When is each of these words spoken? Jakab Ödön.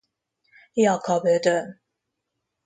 Jakab 0.73 1.25
Ödön. 1.25 1.79